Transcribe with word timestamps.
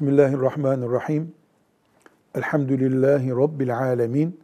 Bismillahirrahmanirrahim. 0.00 1.32
Elhamdülillahi 2.34 3.30
Rabbil 3.30 3.78
alemin. 3.78 4.40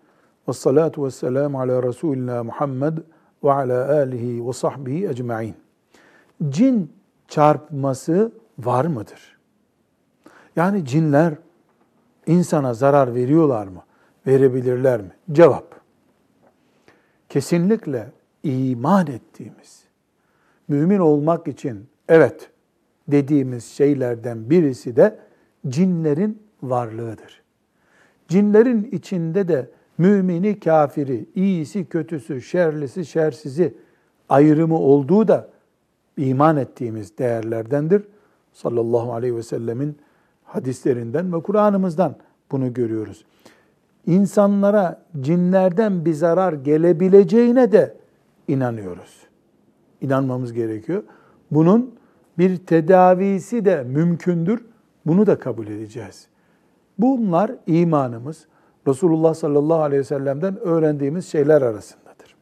Ve 0.48 0.52
salatu 0.52 1.04
ve 1.04 1.10
selamu 1.10 1.60
ala 1.60 1.82
Resulina 1.82 2.44
Muhammed 2.44 2.98
ve 3.44 3.52
ala 3.52 3.92
alihi 3.92 4.46
ve 4.48 4.52
sahbihi 4.52 5.08
ecma'in. 5.08 5.54
Cin 6.48 6.92
çarpması 7.28 8.32
var 8.58 8.84
mıdır? 8.84 9.38
Yani 10.56 10.84
cinler 10.84 11.34
insana 12.26 12.74
zarar 12.74 13.14
veriyorlar 13.14 13.66
mı? 13.66 13.82
Verebilirler 14.26 15.00
mi? 15.00 15.10
Cevap. 15.32 15.80
Kesinlikle 17.28 18.12
iman 18.42 19.06
ettiğimiz, 19.06 19.84
mümin 20.68 20.98
olmak 20.98 21.48
için 21.48 21.86
evet 22.08 22.50
dediğimiz 23.08 23.64
şeylerden 23.64 24.50
birisi 24.50 24.96
de 24.96 25.26
cinlerin 25.68 26.42
varlığıdır. 26.62 27.42
Cinlerin 28.28 28.88
içinde 28.92 29.48
de 29.48 29.70
mümini, 29.98 30.60
kafiri, 30.60 31.26
iyisi, 31.34 31.84
kötüsü, 31.84 32.42
şerlisi, 32.42 33.06
şersizi 33.06 33.74
ayrımı 34.28 34.78
olduğu 34.78 35.28
da 35.28 35.48
iman 36.16 36.56
ettiğimiz 36.56 37.18
değerlerdendir. 37.18 38.02
Sallallahu 38.52 39.12
aleyhi 39.12 39.36
ve 39.36 39.42
sellemin 39.42 39.96
hadislerinden 40.44 41.32
ve 41.32 41.42
Kur'an'ımızdan 41.42 42.16
bunu 42.52 42.74
görüyoruz. 42.74 43.24
İnsanlara 44.06 45.02
cinlerden 45.20 46.04
bir 46.04 46.12
zarar 46.12 46.52
gelebileceğine 46.52 47.72
de 47.72 47.96
inanıyoruz. 48.48 49.26
İnanmamız 50.00 50.52
gerekiyor. 50.52 51.02
Bunun 51.50 51.94
bir 52.38 52.56
tedavisi 52.56 53.64
de 53.64 53.82
mümkündür. 53.82 54.64
Bunu 55.06 55.26
da 55.26 55.38
kabul 55.38 55.66
edeceğiz. 55.66 56.26
Bunlar 56.98 57.52
imanımız, 57.66 58.46
Resulullah 58.86 59.34
sallallahu 59.34 59.82
aleyhi 59.82 60.00
ve 60.00 60.04
sellem'den 60.04 60.56
öğrendiğimiz 60.56 61.26
şeyler 61.26 61.62
arasındadır. 61.62 62.36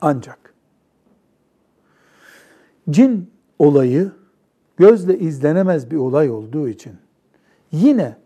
Ancak 0.00 0.54
cin 2.90 3.30
olayı 3.58 4.12
gözle 4.76 5.18
izlenemez 5.18 5.90
bir 5.90 5.96
olay 5.96 6.30
olduğu 6.30 6.68
için 6.68 6.92
yine 7.72 8.16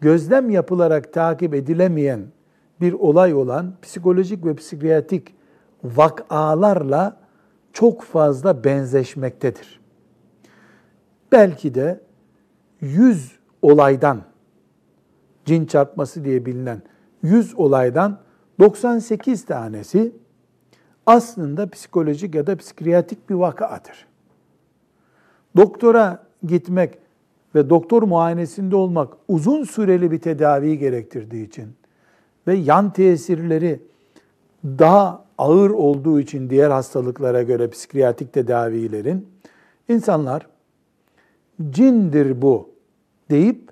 gözlem 0.00 0.50
yapılarak 0.50 1.12
takip 1.12 1.54
edilemeyen 1.54 2.20
bir 2.80 2.92
olay 2.92 3.34
olan 3.34 3.72
psikolojik 3.82 4.46
ve 4.46 4.54
psikiyatrik 4.54 5.34
vakalarla 5.84 7.20
çok 7.72 8.02
fazla 8.02 8.64
benzeşmektedir. 8.64 9.80
Belki 11.32 11.74
de 11.74 12.00
100 12.80 13.38
olaydan 13.62 14.22
cin 15.44 15.66
çarpması 15.66 16.24
diye 16.24 16.46
bilinen 16.46 16.82
100 17.22 17.54
olaydan 17.54 18.18
98 18.60 19.44
tanesi 19.44 20.12
aslında 21.06 21.70
psikolojik 21.70 22.34
ya 22.34 22.46
da 22.46 22.56
psikiyatrik 22.56 23.30
bir 23.30 23.34
vakadır. 23.34 24.06
Doktora 25.56 26.26
gitmek 26.46 26.98
ve 27.54 27.70
doktor 27.70 28.02
muayenesinde 28.02 28.76
olmak 28.76 29.12
uzun 29.28 29.64
süreli 29.64 30.10
bir 30.10 30.18
tedavi 30.18 30.78
gerektirdiği 30.78 31.46
için 31.46 31.68
ve 32.46 32.54
yan 32.54 32.92
tesirleri 32.92 33.82
daha 34.64 35.24
ağır 35.38 35.70
olduğu 35.70 36.20
için 36.20 36.50
diğer 36.50 36.70
hastalıklara 36.70 37.42
göre 37.42 37.70
psikiyatrik 37.70 38.32
tedavilerin 38.32 39.28
insanlar 39.88 40.46
cindir 41.70 42.42
bu 42.42 42.70
deyip 43.30 43.70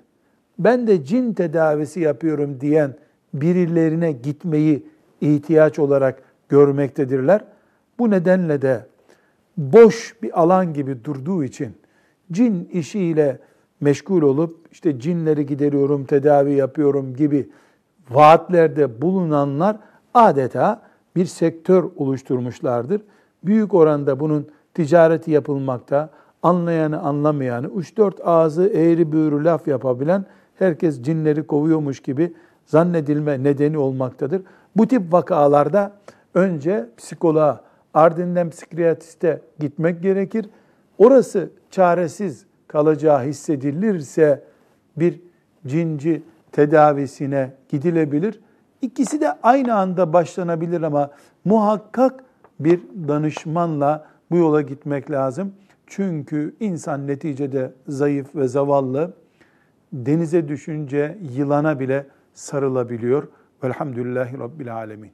ben 0.59 0.87
de 0.87 1.05
cin 1.05 1.33
tedavisi 1.33 1.99
yapıyorum 1.99 2.61
diyen 2.61 2.95
birilerine 3.33 4.11
gitmeyi 4.11 4.87
ihtiyaç 5.21 5.79
olarak 5.79 6.23
görmektedirler. 6.49 7.43
Bu 7.99 8.11
nedenle 8.11 8.61
de 8.61 8.85
boş 9.57 10.15
bir 10.23 10.41
alan 10.41 10.73
gibi 10.73 11.03
durduğu 11.03 11.43
için 11.43 11.73
cin 12.31 12.69
işiyle 12.73 13.39
meşgul 13.81 14.21
olup 14.21 14.67
işte 14.71 14.99
cinleri 14.99 15.45
gideriyorum, 15.45 16.05
tedavi 16.05 16.53
yapıyorum 16.53 17.15
gibi 17.15 17.49
vaatlerde 18.11 19.01
bulunanlar 19.01 19.77
adeta 20.13 20.81
bir 21.15 21.25
sektör 21.25 21.83
oluşturmuşlardır. 21.95 23.01
Büyük 23.43 23.73
oranda 23.73 24.19
bunun 24.19 24.47
ticareti 24.73 25.31
yapılmakta, 25.31 26.09
anlayanı 26.45 26.99
anlamayanı, 26.99 27.67
3-4 27.67 28.23
ağzı 28.23 28.67
eğri 28.67 29.11
büğrü 29.11 29.43
laf 29.43 29.67
yapabilen 29.67 30.25
herkes 30.55 31.01
cinleri 31.01 31.47
kovuyormuş 31.47 31.99
gibi 31.99 32.33
zannedilme 32.65 33.43
nedeni 33.43 33.77
olmaktadır. 33.77 34.41
Bu 34.75 34.87
tip 34.87 35.13
vakalarda 35.13 35.93
önce 36.33 36.89
psikoloğa, 36.97 37.61
ardından 37.93 38.49
psikiyatriste 38.49 39.41
gitmek 39.59 40.03
gerekir. 40.03 40.49
Orası 40.97 41.49
çaresiz 41.71 42.45
kalacağı 42.67 43.23
hissedilirse 43.23 44.43
bir 44.97 45.21
cinci 45.67 46.23
tedavisine 46.51 47.53
gidilebilir. 47.69 48.39
İkisi 48.81 49.21
de 49.21 49.31
aynı 49.43 49.75
anda 49.75 50.13
başlanabilir 50.13 50.81
ama 50.81 51.11
muhakkak 51.45 52.23
bir 52.59 52.81
danışmanla 53.07 54.05
bu 54.31 54.37
yola 54.37 54.61
gitmek 54.61 55.11
lazım. 55.11 55.53
Çünkü 55.87 56.55
insan 56.59 57.07
neticede 57.07 57.73
zayıf 57.87 58.35
ve 58.35 58.47
zavallı. 58.47 59.13
Denize 59.93 60.47
düşünce 60.47 61.17
yılana 61.21 61.79
bile 61.79 62.07
sarılabiliyor. 62.33 63.27
Velhamdülillahi 63.63 64.39
Rabbil 64.39 64.75
Alemin. 64.75 65.11